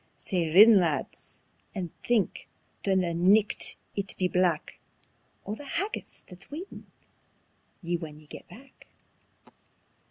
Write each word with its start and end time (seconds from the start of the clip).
Sae 0.17 0.51
rin, 0.51 0.79
lads, 0.79 1.37
and 1.75 1.91
think, 2.03 2.49
though 2.83 2.95
the 2.95 3.13
nicht 3.13 3.75
it 3.95 4.15
be 4.17 4.27
black, 4.27 4.79
O' 5.45 5.53
the 5.53 5.63
haggis 5.63 6.23
that's 6.27 6.49
waitin' 6.49 6.87
ye 7.81 7.97
when 7.97 8.19
ye 8.19 8.25
get 8.25 8.47
back." 8.47 8.87